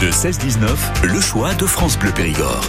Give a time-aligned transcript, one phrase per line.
[0.00, 2.60] De 16-19, le choix de France Bleu Périgord.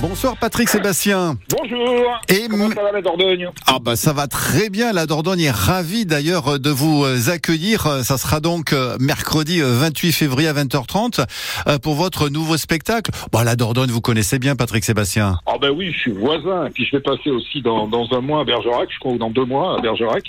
[0.00, 1.36] Bonsoir Patrick Sébastien.
[1.50, 2.20] Bonjour.
[2.28, 3.48] Et Comment ça va la Dordogne?
[3.66, 7.86] Ah bah ça va très bien, la Dordogne est ravie d'ailleurs de vous euh, accueillir.
[7.86, 11.24] Euh, Ça sera donc euh, mercredi euh, 28 février à 20h30
[11.66, 13.10] euh, pour votre nouveau spectacle.
[13.32, 15.38] Bah la Dordogne, vous connaissez bien Patrick Sébastien.
[15.46, 16.66] Ah ben oui, je suis voisin.
[16.66, 19.18] Et puis je vais passer aussi dans, dans un mois à Bergerac, je crois, ou
[19.18, 20.22] dans deux mois à Bergerac.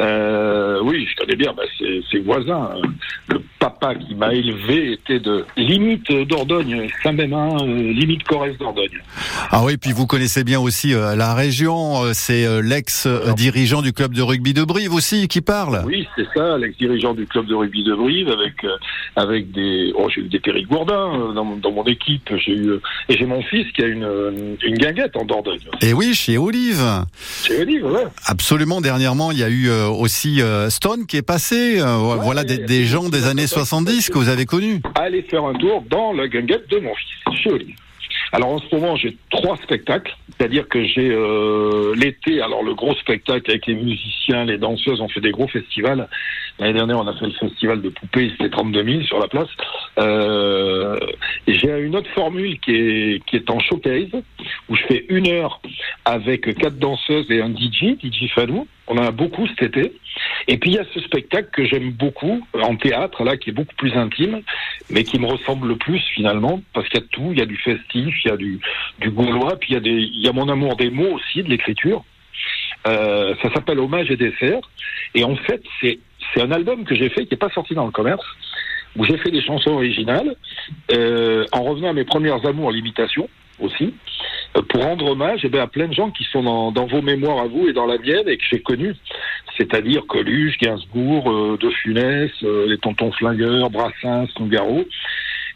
[0.00, 2.70] Euh, oui, je connais bien, bah, c'est c'est voisin.
[3.28, 9.00] Le papa qui m'a élevé était de limite Dordogne, Saint-Bénin, euh, limite Corrèze-Dordogne.
[9.50, 14.12] Ah oui, puis vous connaissez bien aussi euh, la région, c'est euh, l'ex-dirigeant du club
[14.14, 15.82] de rugby de Brive aussi qui parle.
[15.86, 18.54] Oui, c'est ça, l'ex-dirigeant du club de rugby de Brive, avec
[19.16, 22.30] avec des, oh, j'ai eu des Périgourdins dans, mon- dans mon équipe.
[22.44, 22.72] J'ai eu
[23.08, 25.60] et j'ai mon fils qui a une une guinguette en Dordogne.
[25.82, 26.82] Et oui, chez Olive.
[27.22, 28.04] C'est Olive, ouais.
[28.26, 31.80] Absolument, dernièrement, il y a eu aussi euh, Stone qui est passé.
[31.80, 34.80] Euh, voilà des, des gens des années 70 que vous avez connus.
[34.94, 37.74] aller faire un tour dans la guinguette de mon fils, chez.
[38.34, 42.94] Alors en ce moment, j'ai trois spectacles, c'est-à-dire que j'ai euh, l'été, alors le gros
[42.96, 46.08] spectacle avec les musiciens, les danseuses, on fait des gros festivals.
[46.58, 49.48] L'année dernière, on a fait le festival de poupées, c'était 32 000 sur la place.
[50.00, 50.98] Euh,
[51.46, 54.10] j'ai une autre formule qui est, qui est en showcase,
[54.68, 55.60] où je fais une heure
[56.04, 58.66] avec quatre danseuses et un DJ, DJ Fadou.
[58.86, 59.92] On en a beaucoup cet été.
[60.46, 63.52] Et puis il y a ce spectacle que j'aime beaucoup en théâtre, là, qui est
[63.52, 64.42] beaucoup plus intime,
[64.90, 67.46] mais qui me ressemble le plus finalement, parce qu'il y a tout, il y a
[67.46, 68.60] du festif, il y a du,
[69.00, 71.42] du gaulois, puis il y a des, il y a mon amour des mots aussi,
[71.42, 72.04] de l'écriture.
[72.86, 74.60] Euh, ça s'appelle Hommage et dessert,
[75.14, 75.98] et en fait c'est
[76.32, 78.24] c'est un album que j'ai fait qui n'est pas sorti dans le commerce,
[78.96, 80.36] où j'ai fait des chansons originales,
[80.92, 83.28] euh, en revenant à mes premières amours, l'imitation
[83.60, 84.13] aussi, euh,
[84.68, 87.38] pour rendre hommage eh ben, à plein de gens qui sont dans, dans vos mémoires
[87.38, 88.94] à vous et dans la mienne et que j'ai connus
[89.56, 94.84] c'est-à-dire Coluche, Gainsbourg, euh, De Funès, euh, les Tontons Flingueurs, Brassens, Nougaro.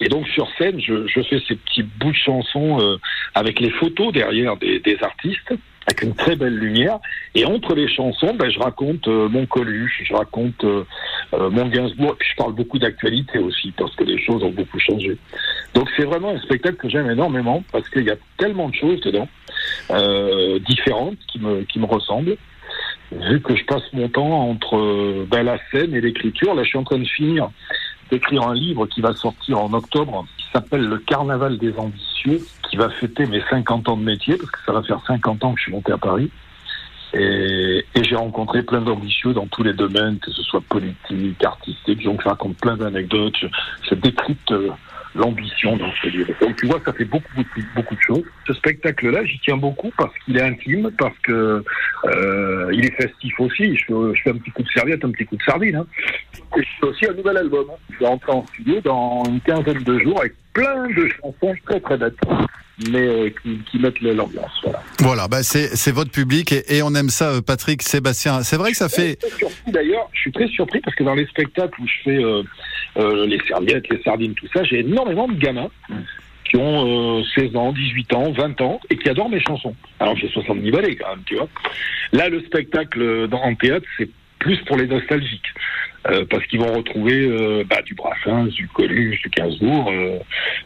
[0.00, 2.96] Et donc sur scène, je, je fais ces petits bouts de chansons euh,
[3.34, 5.52] avec les photos derrière des, des artistes,
[5.88, 6.98] avec une très belle lumière.
[7.34, 10.84] Et entre les chansons, ben, je raconte euh, mon Coluche, je raconte euh,
[11.34, 14.78] euh, mon Gainsbourg, puis je parle beaucoup d'actualité aussi, parce que les choses ont beaucoup
[14.78, 15.16] changé.
[15.74, 19.00] Donc c'est vraiment un spectacle que j'aime énormément, parce qu'il y a tellement de choses
[19.00, 19.28] dedans,
[19.90, 22.36] euh, différentes, qui me, qui me ressemblent
[23.10, 26.68] vu que je passe mon temps entre euh, ben, la scène et l'écriture, là je
[26.68, 27.50] suis en train de finir
[28.10, 32.76] d'écrire un livre qui va sortir en octobre, qui s'appelle Le Carnaval des ambitieux, qui
[32.76, 35.58] va fêter mes 50 ans de métier, parce que ça va faire 50 ans que
[35.58, 36.30] je suis monté à Paris.
[37.14, 42.22] Et, j'ai rencontré plein d'ambitieux dans tous les domaines, que ce soit politique, artistique, donc
[42.22, 43.46] je raconte plein d'anecdotes, je,
[43.90, 44.70] je décrypte euh,
[45.18, 46.30] l'ambition dans ce livre.
[46.40, 48.22] Donc tu vois, ça fait beaucoup, beaucoup, beaucoup de choses.
[48.46, 51.62] Ce spectacle-là, j'y tiens beaucoup parce qu'il est intime, parce que
[52.04, 53.76] euh, il est festif aussi.
[53.76, 55.76] Je, fais- je fais un petit coup de serviette, un petit coup de sardine.
[55.76, 55.86] Hein.
[56.56, 57.66] Et je fais aussi un nouvel album.
[57.90, 61.78] Je vais rentrer en studio dans une quinzaine de jours avec plein de chansons très
[61.80, 62.16] très bêtes,
[62.90, 64.50] mais euh, qui, qui mettent l'ambiance.
[64.62, 64.82] Voilà.
[65.00, 68.42] Voilà, bah c'est c'est votre public et, et on aime ça, euh, Patrick Sébastien.
[68.42, 69.18] C'est vrai que ça fait.
[69.22, 71.86] Je suis très surpris d'ailleurs, je suis très surpris parce que dans les spectacles où
[71.86, 72.42] je fais euh,
[72.98, 75.70] euh, les serviettes, les sardines, tout ça, j'ai énormément de gamins
[76.48, 79.74] qui ont euh, 16 ans, 18 ans, 20 ans et qui adorent mes chansons.
[80.00, 81.48] Alors j'ai 70 balais quand même, tu vois.
[82.12, 85.52] Là, le spectacle euh, dans, en théâtre, c'est plus pour les nostalgiques.
[86.10, 90.18] Euh, parce qu'ils vont retrouver euh, bah, du Brassens, du Coluche, du Gainsbourg, euh,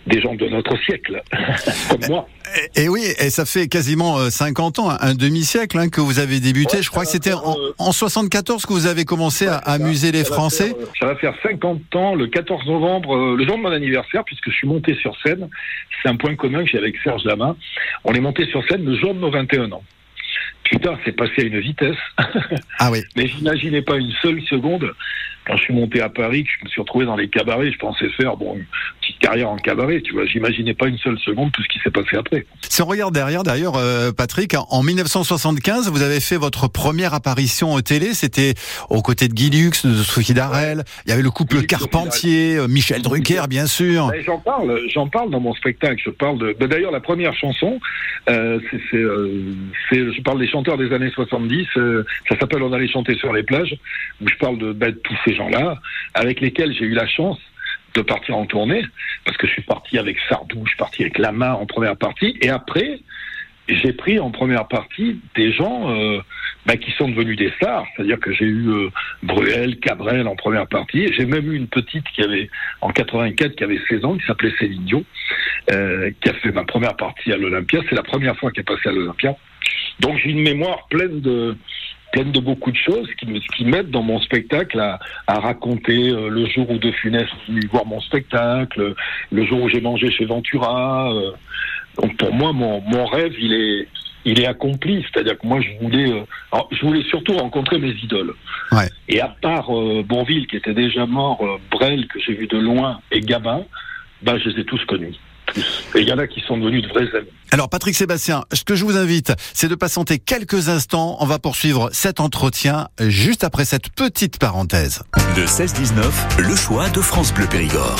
[0.07, 1.21] des gens de notre siècle,
[1.91, 2.29] comme moi.
[2.77, 6.21] Et, et oui, et ça fait quasiment euh, 50 ans, un demi-siècle hein, que vous
[6.21, 6.77] avez débuté.
[6.77, 10.13] Ouais, Je crois que c'était en, euh, en 74 que vous avez commencé à amuser
[10.13, 10.69] les Ça va Français.
[10.69, 13.73] faire, euh, ça va faire 50 ans, le 14 novembre, euh, le jour de mon
[13.73, 15.49] anniversaire, puisque je suis monté sur scène.
[16.03, 17.57] C'est un point commun que j'ai avec Serge Lama.
[18.05, 19.83] On est monté sur scène le jour de nos 21 ans.
[20.73, 21.99] Putain, c'est passé à une vitesse.
[22.79, 23.03] Ah oui.
[23.17, 24.91] Mais j'imaginais pas une seule seconde
[25.47, 27.73] quand je suis monté à Paris, que je me suis retrouvé dans les cabarets.
[27.73, 28.65] Je pensais faire bon une
[29.01, 30.27] petite carrière en cabaret, tu vois.
[30.27, 32.47] J'imaginais pas une seule seconde tout ce qui s'est passé après.
[32.69, 37.75] Si on regarde derrière, d'ailleurs, euh, Patrick, en 1975, vous avez fait votre première apparition
[37.75, 38.15] au télé.
[38.15, 38.55] C'était
[38.91, 40.85] aux côtés de Guy Lux, de Sophie Darel.
[41.07, 44.11] Il y avait le couple Lux, Carpentier, euh, Michel Drucker, bien sûr.
[44.25, 46.01] J'en parle, j'en parle dans mon spectacle.
[46.05, 46.57] Je parle de.
[46.59, 47.81] ben D'ailleurs, la première chanson,
[48.29, 48.61] euh,
[48.91, 49.43] c'est, euh,
[49.91, 51.67] je parle des chanteurs des années 70.
[51.77, 53.75] euh, ça s'appelle On allait chanter sur les plages,
[54.21, 55.79] où je parle de, ben, de tous gens-là,
[56.15, 57.39] avec lesquels j'ai eu la chance
[57.95, 58.83] de partir en tournée,
[59.25, 62.37] parce que je suis parti avec Sardou, je suis parti avec Lama en première partie,
[62.41, 63.01] et après,
[63.69, 66.21] j'ai pris en première partie des gens euh,
[66.67, 67.87] bah, qui sont devenus des stars.
[67.95, 68.91] C'est-à-dire que j'ai eu euh,
[69.23, 71.13] Bruel, Cabrel en première partie.
[71.13, 72.51] J'ai même eu une petite qui avait,
[72.81, 75.05] en 84, qui avait 16 ans, qui s'appelait Céline Dion,
[75.71, 77.81] euh, qui a fait ma première partie à l'Olympia.
[77.89, 79.37] C'est la première fois qu'elle est passée à l'Olympia.
[80.01, 81.57] Donc j'ai une mémoire pleine de
[82.13, 86.11] pleine de beaucoup de choses qui me, qui m'aident dans mon spectacle à, à raconter
[86.11, 88.95] euh, le jour où De Funès est venu voir mon spectacle,
[89.31, 91.13] le jour où j'ai mangé chez Ventura.
[91.13, 91.33] euh.
[92.01, 93.89] donc pour moi, mon, mon rêve, il est,
[94.25, 95.05] il est accompli.
[95.13, 96.23] C'est-à-dire que moi, je voulais, euh,
[96.53, 98.35] alors, je voulais surtout rencontrer mes idoles.
[98.71, 98.89] Ouais.
[99.09, 102.59] Et à part euh, Bourville, qui était déjà mort, euh, Brel, que j'ai vu de
[102.59, 103.65] loin, et Gabin,
[104.23, 105.17] bah, je les ai tous connus.
[105.95, 107.29] Et il y en a qui sont devenus de vrais amis.
[107.51, 111.17] Alors Patrick Sébastien, ce que je vous invite, c'est de patienter quelques instants.
[111.21, 115.03] On va poursuivre cet entretien juste après cette petite parenthèse.
[115.37, 117.97] De 16-19, le choix de France Bleu Périgord.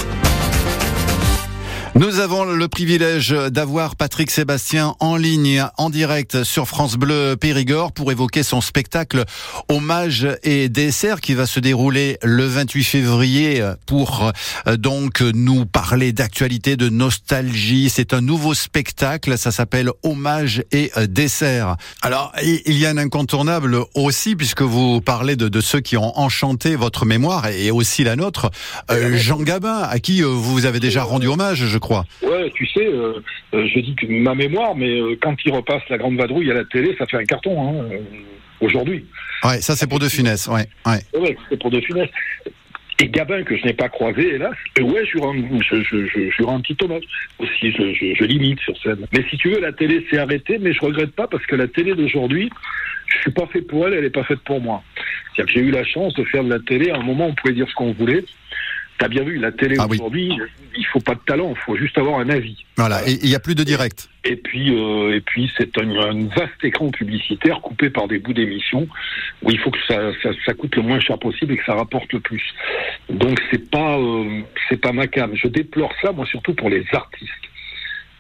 [1.95, 7.93] Nous avons le privilège d'avoir Patrick Sébastien en ligne, en direct sur France Bleu Périgord
[7.93, 9.25] pour évoquer son spectacle
[9.69, 14.33] Hommage et dessert qui va se dérouler le 28 février pour
[14.67, 17.91] euh, donc nous parler d'actualité, de nostalgie.
[17.91, 21.77] C'est un nouveau spectacle, ça s'appelle Hommage et euh, dessert.
[22.01, 26.75] Alors, il y a un incontournable aussi puisque vous parlez de, ceux qui ont enchanté
[26.75, 28.51] votre mémoire et aussi la nôtre.
[28.91, 32.05] Euh, Jean Gabin, à qui vous avez déjà rendu hommage, crois.
[32.23, 33.21] Ouais, tu sais, euh,
[33.53, 36.55] euh, je dis que ma mémoire, mais euh, quand il repasse la grande vadrouille à
[36.55, 37.85] la télé, ça fait un carton, hein,
[38.61, 39.05] aujourd'hui.
[39.45, 41.21] Ouais, ça c'est pour De Funès, ouais, ouais.
[41.21, 42.09] Ouais, c'est pour De Funès.
[43.01, 46.31] Et Gabin, que je n'ai pas croisé, hélas, ouais, je lui rends, je, je, je,
[46.31, 47.03] je lui rends un petit hommage.
[47.41, 49.07] Aussi, je, limite sur scène.
[49.13, 51.67] Mais si tu veux, la télé s'est arrêtée, mais je regrette pas parce que la
[51.67, 52.49] télé d'aujourd'hui,
[53.09, 54.85] je suis pas fait pour elle, elle est pas faite pour moi.
[55.35, 57.31] C'est-à-dire que j'ai eu la chance de faire de la télé à un moment où
[57.31, 58.25] on pouvait dire ce qu'on voulait.
[58.99, 59.99] T'as bien vu, la télé Ah oui.
[60.77, 62.65] Il faut pas de talent, il faut juste avoir un avis.
[62.77, 64.09] Voilà, et il n'y a plus de direct.
[64.25, 68.33] Et puis, euh, et puis c'est un, un vaste écran publicitaire coupé par des bouts
[68.33, 68.87] d'émissions
[69.43, 71.75] où il faut que ça, ça, ça coûte le moins cher possible et que ça
[71.75, 72.43] rapporte le plus.
[73.11, 75.35] Donc c'est pas, euh, c'est pas ma cam.
[75.35, 77.33] Je déplore ça, moi surtout pour les artistes.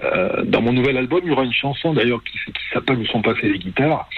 [0.05, 3.07] Euh, dans mon nouvel album, il y aura une chanson d'ailleurs qui, qui s'appelle Où
[3.07, 4.09] sont passées les guitares.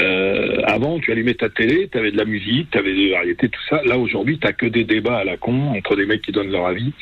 [0.00, 3.48] Euh, avant, tu allumais ta télé, tu avais de la musique, tu avais des variétés,
[3.48, 3.82] tout ça.
[3.84, 6.66] Là aujourd'hui, t'as que des débats à la con entre des mecs qui donnent leur
[6.66, 6.92] avis.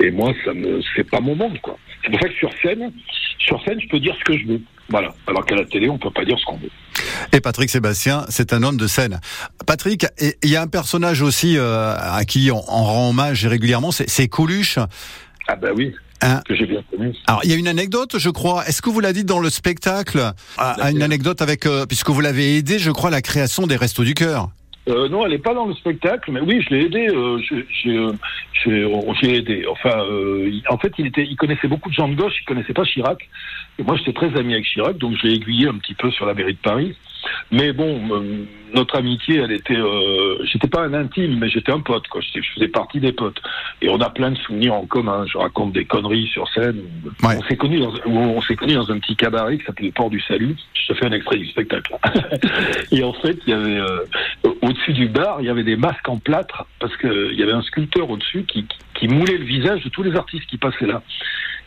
[0.00, 1.78] Et moi, ça me, c'est pas mon monde, quoi.
[2.02, 2.92] C'est pour ça que sur scène,
[3.38, 4.60] sur scène, je peux dire ce que je veux.
[4.88, 5.14] Voilà.
[5.26, 6.70] Alors qu'à la télé, on peut pas dire ce qu'on veut.
[7.32, 9.20] Et Patrick Sébastien, c'est un homme de scène.
[9.66, 10.06] Patrick,
[10.42, 14.08] il y a un personnage aussi euh, à qui on, on rend hommage régulièrement, c'est
[14.08, 14.78] c'est Coluche.
[15.46, 15.94] Ah ben oui,
[16.24, 17.12] Hein que j'ai bien connu.
[17.26, 18.66] Alors, il y a une anecdote, je crois.
[18.66, 20.32] Est-ce que vous l'avez dit dans le spectacle?
[20.56, 23.76] Ah, Une anecdote avec, euh, puisque vous l'avez aidé, je crois, à la création des
[23.76, 24.48] Restos du Cœur.
[24.88, 27.08] Euh, non, elle n'est pas dans le spectacle, mais oui, je l'ai aidé.
[27.08, 29.64] Euh, j'ai- aidé.
[29.70, 32.44] Enfin, euh, il- en fait, il était, il connaissait beaucoup de gens de gauche, il
[32.44, 33.18] connaissait pas Chirac.
[33.78, 36.26] Et moi, j'étais très ami avec Chirac, donc je l'ai aiguillé un petit peu sur
[36.26, 36.94] la mairie de Paris.
[37.50, 38.44] Mais bon, euh,
[38.74, 42.20] notre amitié, elle était, euh, j'étais pas un intime, mais j'étais un pote, quoi.
[42.20, 43.40] Je faisais partie des potes.
[43.80, 45.24] Et on a plein de souvenirs en commun.
[45.26, 46.82] Je raconte des conneries sur scène.
[47.22, 47.36] Ouais.
[47.38, 50.10] On s'est connus dans, on s'est connus dans un petit cabaret qui s'appelait le Port
[50.10, 50.56] du Salut.
[50.74, 51.96] Je te fais un extrait du spectacle.
[52.92, 54.04] Et en fait, il y avait euh,
[54.62, 57.52] au-dessus du bar, il y avait des masques en plâtre parce que il y avait
[57.52, 61.02] un sculpteur au-dessus qui, qui moulait le visage de tous les artistes qui passaient là.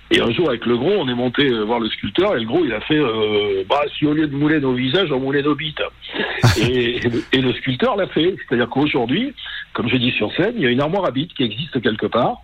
[0.10, 2.46] Et un jour, avec le gros, on est monté euh, voir le sculpteur et le
[2.46, 5.42] gros, il a fait euh, bah si au lieu de mouler nos visages, on moulait
[5.42, 5.82] nos bites.
[6.58, 7.00] et,
[7.34, 8.36] et le sculpteur l'a fait.
[8.48, 9.34] C'est-à-dire qu'aujourd'hui,
[9.78, 12.42] comme j'ai dit sur scène, il y a une armoire à qui existe quelque part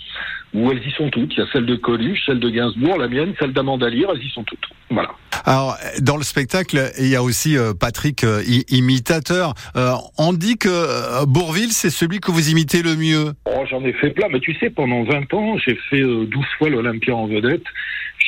[0.53, 1.33] où elles y sont toutes.
[1.33, 4.24] Il y a celle de Coluche, celle de Gainsbourg, la mienne, celle d'Amanda Lear, elles
[4.24, 4.63] y sont toutes.
[4.91, 5.09] Voilà.
[5.45, 9.56] Alors, dans le spectacle, il y a aussi euh, Patrick, euh, imitateur.
[9.75, 13.33] Euh, on dit que Bourville, c'est celui que vous imitez le mieux.
[13.45, 16.45] Oh, j'en ai fait plein, mais tu sais, pendant 20 ans, j'ai fait euh, 12
[16.59, 17.63] fois l'Olympia en vedette.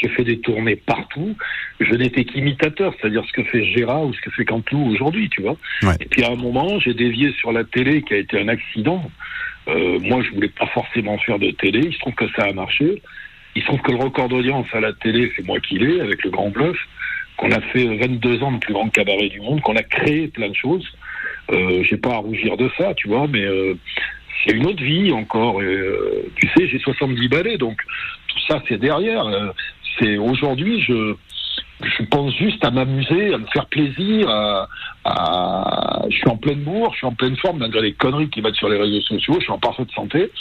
[0.02, 1.36] J'ai fait des tournées partout.
[1.80, 5.42] Je n'étais qu'imitateur, c'est-à-dire ce que fait Gérard ou ce que fait Cantou aujourd'hui, tu
[5.42, 5.58] vois.
[5.84, 5.96] Ouais.
[6.00, 9.10] Et puis à un moment, j'ai dévié sur la télé qui a été un accident.
[9.68, 11.82] Euh, moi, je voulais pas forcément faire de télé.
[11.86, 13.02] Il se trouve que ça a marché.
[13.56, 16.24] Il se trouve que le record d'audience à la télé, c'est moi qui l'ai, avec
[16.24, 16.78] le Grand Bluff,
[17.38, 20.50] qu'on a fait 22 ans de plus grand cabaret du monde, qu'on a créé plein
[20.50, 20.86] de choses.
[21.52, 23.76] Euh, j'ai pas à rougir de ça, tu vois, mais euh,
[24.44, 25.62] c'est une autre vie encore.
[25.62, 27.80] Et, euh, tu sais, j'ai 70 balais, donc
[28.28, 29.26] tout ça, c'est derrière.
[30.00, 31.16] C'est aujourd'hui, je,
[31.82, 34.30] je pense juste à m'amuser, à me faire plaisir.
[34.30, 34.68] À,
[36.10, 38.56] je suis en pleine bourre, je suis en pleine forme, malgré les conneries qui mettent
[38.56, 39.36] sur les réseaux sociaux.
[39.40, 40.32] Je suis en parfaite santé.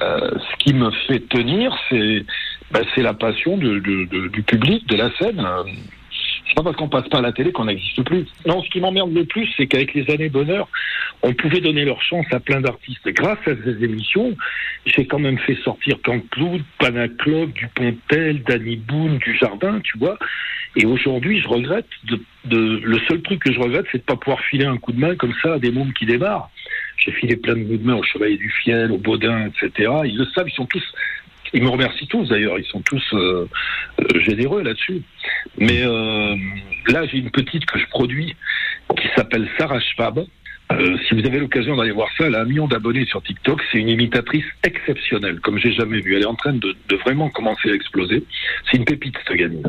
[0.00, 2.24] Euh, ce qui me fait tenir, c'est
[2.70, 5.46] ben, la passion du public, de la scène.
[6.54, 8.26] Pas parce qu'on passe pas à la télé qu'on n'existe plus.
[8.46, 10.68] Non, ce qui m'emmerde le plus, c'est qu'avec les années bonheur,
[11.22, 13.08] on pouvait donner leur chance à plein d'artistes.
[13.08, 14.36] Grâce à ces émissions,
[14.86, 20.18] j'ai quand même fait sortir Canteloup, Panacloc, Dupontel, Danny Boone, du Jardin, tu vois.
[20.76, 21.86] Et aujourd'hui, je regrette
[22.50, 25.16] le seul truc que je regrette, c'est de pas pouvoir filer un coup de main
[25.16, 26.50] comme ça à des mômes qui démarrent.
[26.96, 29.90] J'ai filé plein de coups de main au Chevalier du Fiel, au Baudin, etc.
[30.04, 30.84] Ils le savent, ils sont tous,
[31.52, 33.48] ils me remercient tous d'ailleurs, ils sont tous euh,
[34.00, 35.02] euh, généreux là-dessus.
[35.58, 36.36] Mais euh,
[36.88, 38.34] là, j'ai une petite que je produis
[38.96, 40.24] qui s'appelle Sarah Schwab.
[40.72, 43.60] Euh, si vous avez l'occasion d'aller voir ça, elle a un million d'abonnés sur TikTok.
[43.70, 46.16] C'est une imitatrice exceptionnelle, comme j'ai jamais vu.
[46.16, 48.24] Elle est en train de, de vraiment commencer à exploser.
[48.70, 49.62] C'est une pépite, cette gamine.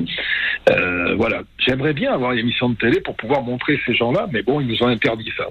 [0.70, 1.44] Euh, voilà.
[1.58, 4.68] J'aimerais bien avoir une émission de télé pour pouvoir montrer ces gens-là, mais bon, ils
[4.68, 5.48] nous ont interdit ça.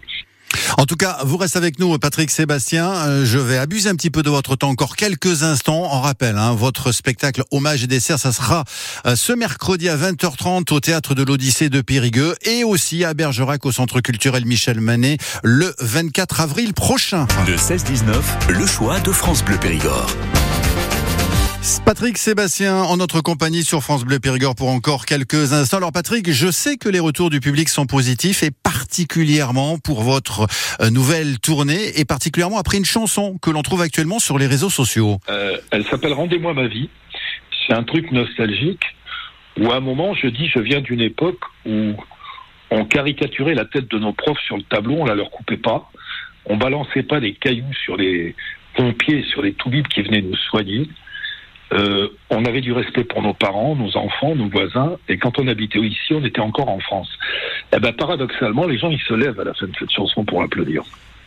[0.78, 2.90] En tout cas, vous restez avec nous, Patrick Sébastien.
[2.90, 5.84] Euh, je vais abuser un petit peu de votre temps encore quelques instants.
[5.84, 8.64] En rappel, hein, votre spectacle Hommage et dessert, ça sera
[9.06, 13.64] euh, ce mercredi à 20h30 au théâtre de l'Odyssée de Périgueux et aussi à Bergerac
[13.66, 17.26] au centre culturel Michel Manet le 24 avril prochain.
[17.46, 20.10] De 16-19, le choix de France Bleu Périgord.
[21.86, 25.78] Patrick Sébastien en notre compagnie sur France Bleu Périgord pour encore quelques instants.
[25.78, 30.46] Alors Patrick, je sais que les retours du public sont positifs et particulièrement pour votre
[30.82, 34.68] euh, nouvelle tournée et particulièrement après une chanson que l'on trouve actuellement sur les réseaux
[34.68, 35.20] sociaux.
[35.30, 36.90] Euh, elle s'appelle Rendez-moi ma vie.
[37.66, 38.84] C'est un truc nostalgique
[39.58, 41.94] où à un moment je dis je viens d'une époque où
[42.70, 45.90] on caricaturait la tête de nos profs sur le tableau, on la leur coupait pas,
[46.44, 48.36] on balançait pas des cailloux sur les
[48.74, 50.90] pompiers, sur les toubibs qui venaient nous soigner.
[51.72, 55.48] Euh, on avait du respect pour nos parents, nos enfants, nos voisins, et quand on
[55.48, 57.08] habitait ici, on était encore en France.
[57.74, 60.42] Eh ben, paradoxalement, les gens, ils se lèvent à la fin de cette chanson pour
[60.42, 60.82] applaudir.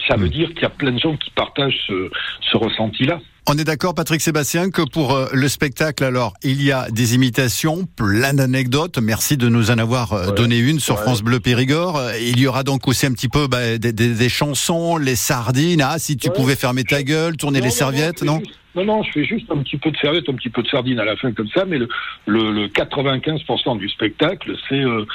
[0.08, 2.10] Ça veut dire qu'il y a plein de gens qui partagent ce,
[2.42, 3.20] ce ressenti-là.
[3.50, 7.16] On est d'accord, Patrick Sébastien, que pour euh, le spectacle, alors, il y a des
[7.16, 8.98] imitations, plein d'anecdotes.
[9.02, 11.02] Merci de nous en avoir euh, Ouais, donné une sur ouais.
[11.04, 11.96] France Bleu Périgord.
[11.96, 15.16] Euh, Il y aura donc aussi un petit peu bah, des, des- des chansons, les
[15.16, 15.82] sardines.
[15.82, 16.36] Ah, si tu Ouais.
[16.36, 18.42] pouvais fermer ta gueule, tourner Non, les non, serviettes, non
[18.76, 21.00] Non, non, je fais juste un petit peu de serviette, un petit peu de sardine
[21.00, 21.88] à la fin comme ça, mais le,
[22.26, 25.06] le, le 95% du spectacle, c'est euh,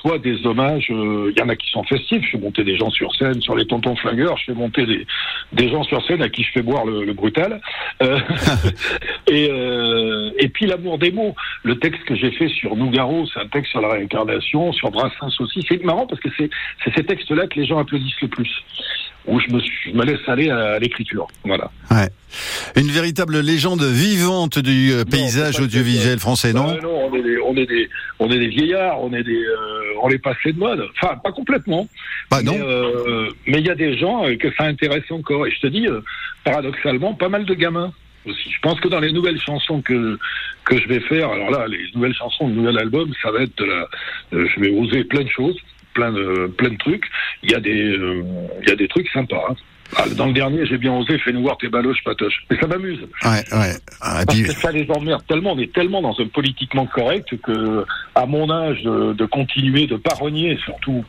[0.00, 2.78] soit des hommages, euh, il y en a qui sont festifs, je fais monter des
[2.78, 5.06] gens sur scène, sur les tontons flingueurs, je fais monter des,
[5.52, 7.47] des gens sur scène à qui je fais boire le, le brutal,
[8.02, 8.18] Euh,
[9.30, 13.40] et, euh, et puis l'amour des mots, le texte que j'ai fait sur Nougaro, c'est
[13.40, 16.50] un texte sur la réincarnation, sur Brassens aussi, c'est marrant parce que c'est
[16.94, 18.50] ces textes-là que les gens applaudissent le plus,
[19.26, 21.70] où je me, suis- je me laisse aller à, à l'écriture, voilà.
[21.90, 22.08] Ouais.
[22.76, 27.38] Une véritable légende vivante du euh, paysage audiovisuel français, non Ouais, non, on est des,
[27.40, 27.88] on est des,
[28.18, 29.42] on est des vieillards, on est des,
[30.02, 30.84] on est passé de mode.
[31.00, 31.88] Enfin, pas complètement.
[32.30, 32.38] Bah.
[32.44, 35.46] Mais il y a des gens que ça intéresse encore.
[35.46, 35.86] Et je te dis,
[36.44, 37.92] paradoxalement, pas mal de gamins
[38.26, 38.50] aussi.
[38.50, 40.18] Je pense que dans les nouvelles chansons que
[40.64, 43.56] que je vais faire, alors là, les nouvelles chansons, le nouvel album, ça va être
[43.58, 43.88] de la,
[44.34, 45.56] euh, je vais oser plein de choses,
[45.94, 47.04] plein de plein de trucs.
[47.42, 48.22] Il y a des, euh,
[48.62, 49.42] il y a des trucs sympas.
[49.50, 49.54] hein.
[49.96, 52.44] Ah, Dans le dernier, j'ai bien osé, fais-nous voir tes baloches patoches.
[52.50, 53.00] Mais ça m'amuse.
[53.24, 53.72] Ouais, ouais.
[54.02, 57.86] Ah, Parce que ça les emmerde tellement, on est tellement dans un politiquement correct que,
[58.14, 61.06] à mon âge, de, de continuer de pas renier, surtout.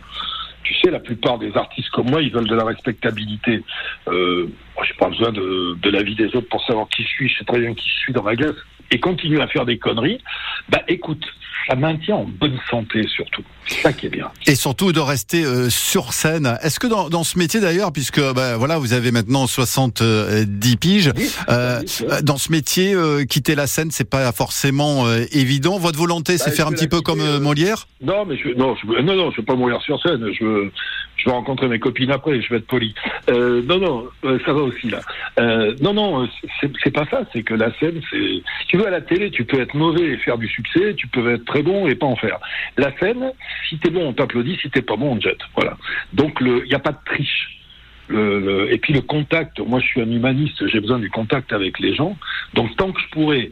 [0.70, 3.64] Tu sais, la plupart des artistes comme moi, ils veulent de la respectabilité.
[4.08, 7.28] Euh, moi, j'ai pas besoin de, l'avis des autres pour savoir qui je suis.
[7.28, 8.56] Je sais très bien qui je suis dans ma gueule.
[8.92, 10.22] Et continuer à faire des conneries,
[10.70, 11.26] bah écoute,
[11.70, 13.44] ça maintient en bonne santé surtout.
[13.68, 14.30] C'est ça qui est bien.
[14.48, 16.58] et surtout de rester euh, sur scène.
[16.64, 21.12] Est-ce que dans, dans ce métier d'ailleurs, puisque bah, voilà, vous avez maintenant 70 piges,
[21.50, 21.82] euh,
[22.24, 25.78] dans ce métier, euh, quitter la scène, c'est pas forcément euh, évident.
[25.78, 27.88] Votre volonté, c'est Bah, faire un petit peu quitter, comme euh, euh, Molière?
[28.02, 30.26] Non, mais je, non, je, non, non, je veux pas mourir sur scène.
[30.34, 30.72] Je veux,
[31.20, 32.42] je veux rencontrer mes copines après.
[32.42, 32.94] Je vais être poli.
[33.30, 35.00] Euh, non, non, euh, ça va aussi là.
[35.40, 36.28] Euh, non, non,
[36.62, 37.24] c'est pas ça.
[37.34, 38.42] C'est que la scène, c'est.
[38.68, 40.94] Tu veux à la télé, tu peux être mauvais et faire du succès.
[40.96, 42.40] Tu peux être très bon et pas en faire.
[42.78, 43.32] La scène,
[43.70, 44.58] si t'es bon, on t'applaudit.
[44.62, 45.42] Si t'es pas bon, on te jette.
[45.56, 45.78] Voilà.
[46.14, 47.56] Donc il y a pas de triche.
[48.12, 49.60] Et puis le contact.
[49.60, 50.68] Moi, je suis un humaniste.
[50.68, 52.18] J'ai besoin du contact avec les gens.
[52.54, 53.52] Donc tant que je pourrais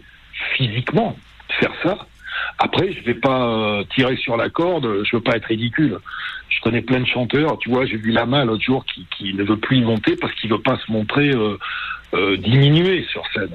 [0.55, 1.17] physiquement
[1.59, 1.97] faire ça,
[2.59, 5.99] après, je vais pas euh, tirer sur la corde, je veux pas être ridicule.
[6.49, 9.43] Je connais plein de chanteurs, tu vois, j'ai vu Lama l'autre jour qui, qui ne
[9.43, 11.57] veut plus y monter parce qu'il veut pas se montrer euh,
[12.13, 13.49] euh, diminué sur scène.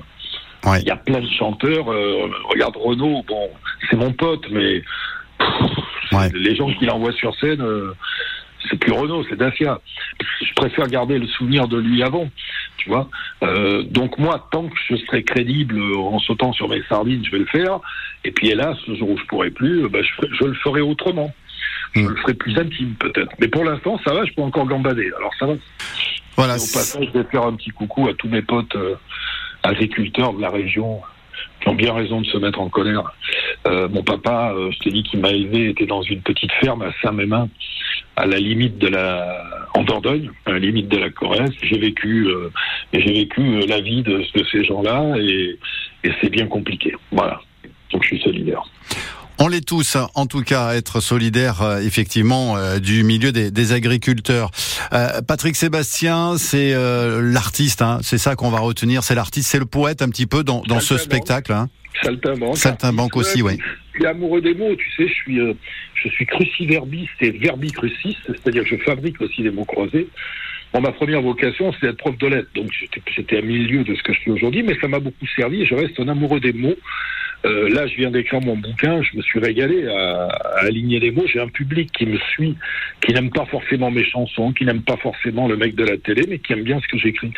[0.64, 0.80] Ouais.
[0.82, 3.50] Il y a plein de chanteurs, euh, regarde Renaud, bon,
[3.90, 4.82] c'est mon pote, mais
[5.38, 5.49] pff,
[6.12, 6.28] Ouais.
[6.35, 7.94] les gens qu'il envoie sur scène, euh,
[8.69, 9.81] c'est plus Renaud, c'est Dacia.
[10.21, 12.28] Je préfère garder le souvenir de lui avant,
[12.76, 13.09] tu vois.
[13.42, 17.38] Euh, donc moi, tant que je serai crédible en sautant sur mes sardines, je vais
[17.38, 17.81] le faire.
[18.25, 21.33] Et puis hélas, le jour où je pourrai plus, euh, bah, je, le ferai autrement.
[21.95, 22.09] Je Mm.
[22.09, 23.33] le ferai plus intime peut-être.
[23.38, 25.11] Mais pour l'instant, ça va, je peux encore gambader.
[25.19, 25.54] Alors ça va.
[26.37, 26.54] Voilà.
[26.54, 28.95] Et au passage, je vais faire un petit coucou à tous mes potes euh,
[29.62, 31.02] agriculteurs de la région
[31.61, 33.12] qui ont bien raison de se mettre en colère.
[33.66, 36.83] Euh, mon papa, euh, je t'ai dit qu'il m'a élevé, était dans une petite ferme
[36.83, 37.49] à Saint-Mémin,
[38.16, 41.52] à la limite de la, en Dordogne, à la limite de la Corrèze.
[41.62, 42.50] J'ai vécu, euh,
[42.92, 45.59] j'ai vécu euh, la vie de, de ces gens-là, et,
[46.04, 46.95] et c'est bien compliqué.
[47.11, 47.40] Voilà.
[47.92, 48.62] Donc je suis solidaire.
[49.38, 53.33] On l'est tous, hein, en tout cas, à être solidaires, euh, effectivement, euh, du milieu
[53.33, 54.50] des, des agriculteurs.
[54.92, 59.59] Euh, Patrick Sébastien, c'est euh, l'artiste, hein, c'est ça qu'on va retenir, c'est l'artiste, c'est
[59.59, 61.52] le poète un petit peu dans, dans ce spectacle.
[61.52, 61.71] Hein.
[62.00, 62.56] Saltimbanque.
[62.56, 63.58] Saltimbanque aussi, oui.
[63.94, 65.54] suis amoureux des mots, tu sais, je suis, euh,
[65.94, 70.08] je suis cruciverbiste et verbicruciste, c'est-à-dire que je fabrique aussi des mots croisés.
[70.72, 72.70] Bon, ma première vocation, c'est d'être prof de lettres, donc
[73.14, 75.66] j'étais- à milieu de ce que je fais aujourd'hui, mais ça m'a beaucoup servi et
[75.66, 76.76] je reste un amoureux des mots.
[77.44, 81.11] Euh, là, je viens d'écrire mon bouquin, je me suis régalé à, à aligner les
[81.11, 81.25] mots.
[81.32, 82.56] J'ai un public qui me suit,
[83.04, 86.25] qui n'aime pas forcément mes chansons, qui n'aime pas forcément le mec de la télé,
[86.28, 87.32] mais qui aime bien ce que j'écris.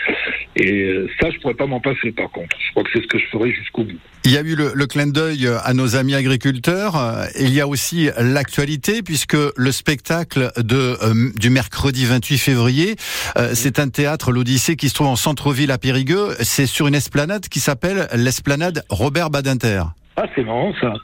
[0.56, 2.56] Et euh, ça, je pourrais pas m'en passer, par contre.
[2.66, 3.98] Je crois que c'est ce que je ferai jusqu'au bout.
[4.26, 6.96] Il y a eu le, le clin d'œil à nos amis agriculteurs.
[6.96, 12.96] euh, Il y a aussi l'actualité puisque le spectacle de, euh, du mercredi 28 février,
[13.36, 16.34] euh, c'est un théâtre, l'Odyssée, qui se trouve en centre-ville à Périgueux.
[16.40, 19.82] C'est sur une esplanade qui s'appelle l'esplanade Robert Badinter.
[20.16, 20.94] Ah, c'est marrant ça.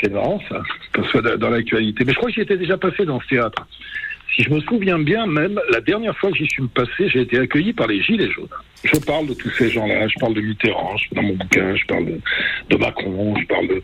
[0.00, 2.04] C'est marrant ça, que ce soit dans- l'actualité.
[2.04, 3.66] Mais je crois que j'y étais déjà passé dans ce théâtre.
[4.34, 7.38] Si je me souviens bien, même la dernière fois que j'y suis passé, j'ai été
[7.38, 8.48] accueilli par les Gilets jaunes.
[8.82, 11.86] Je parle de tous ces gens-là, je parle de Mitterrand, je- dans mon bouquin, je
[11.86, 12.06] parle
[12.68, 13.82] de, Macron, je parle de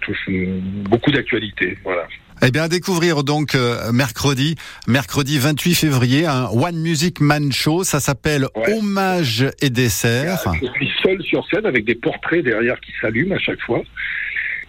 [0.89, 1.79] beaucoup d'actualités.
[1.85, 2.07] Voilà.
[2.43, 4.55] Eh bien, à découvrir donc euh, mercredi,
[4.89, 7.85] mercredi 28 février, un One Music Man Show.
[7.85, 8.73] Ça s'appelle Ouais.
[8.73, 10.41] Hommage et dessert.
[10.63, 13.83] Je suis seul sur scène avec des portraits derrière qui s'allument à chaque fois.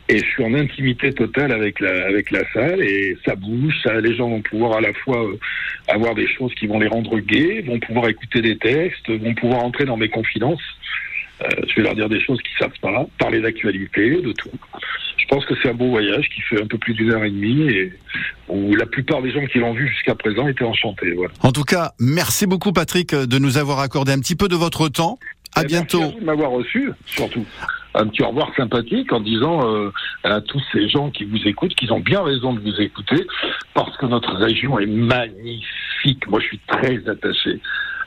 [0.10, 3.74] Et je suis en intimité totale avec la, avec la salle et ça bouge.
[3.84, 5.40] Ça, les gens vont pouvoir à la fois euh,
[5.88, 9.64] avoir des choses qui vont les rendre gays, vont pouvoir écouter des textes, vont pouvoir
[9.64, 10.60] entrer dans mes confidences.
[11.44, 14.52] Euh, je vais leur dire des choses qu'ils savent pas, parler d'actualité, de tout.
[15.22, 17.30] Je pense que c'est un beau voyage qui fait un peu plus d'une heure et
[17.32, 17.94] demie et
[18.50, 21.12] où la plupart des gens qui l'ont vu jusqu'à présent étaient enchantés.
[21.14, 21.32] Voilà.
[21.42, 24.90] En tout cas, merci beaucoup Patrick de nous avoir accordé un petit peu de votre
[24.90, 25.18] temps.
[25.56, 26.12] À Eh, merci bientôt.
[26.14, 27.46] vous de m'avoir reçu, surtout.
[27.94, 29.92] Un petit au revoir sympathique en disant euh,
[30.24, 33.28] à tous ces gens qui vous écoutent qu'ils ont bien raison de vous écouter
[33.74, 36.26] parce que notre région est magnifique.
[36.30, 37.60] Moi, je suis très attaché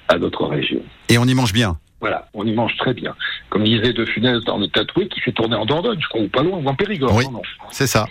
[0.08, 0.80] à notre région.
[1.10, 1.76] Et on y mange bien.
[2.04, 3.14] Voilà, on y mange très bien.
[3.48, 6.28] Comme disait De Funès dans le tatoué qui s'est tourné en Dordogne, je crois, ou
[6.28, 7.16] pas loin, ou en Périgord.
[7.16, 7.24] Oui.
[7.70, 8.06] C'est ça.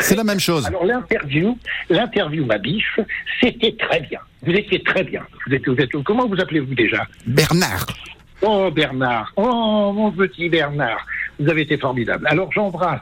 [0.00, 0.66] C'est la même chose.
[0.66, 1.56] Alors l'interview,
[1.88, 3.00] l'interview ma biche,
[3.40, 4.20] c'était très bien.
[4.42, 5.22] Vous étiez très bien.
[5.46, 7.06] Vous êtes, vous êtes, comment vous appelez-vous déjà?
[7.26, 7.86] Bernard.
[8.42, 11.06] Oh Bernard, oh mon petit Bernard,
[11.38, 12.26] vous avez été formidable.
[12.28, 13.00] Alors j'embrasse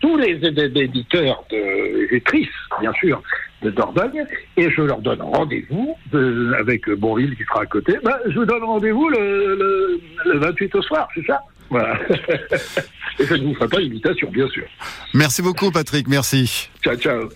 [0.00, 2.48] tous les éd- éditeurs de éditrices,
[2.80, 3.22] bien sûr,
[3.62, 4.24] de Dordogne,
[4.56, 7.96] et je leur donne rendez-vous de- avec Bonville qui sera à côté.
[8.04, 11.40] Ben, je vous donne rendez-vous le, le, le 28 au soir, c'est ça?
[11.70, 11.98] Voilà.
[13.18, 14.64] et je ne vous ferai pas l'imitation, bien sûr.
[15.14, 16.70] Merci beaucoup Patrick, merci.
[16.82, 17.28] Ciao, ciao.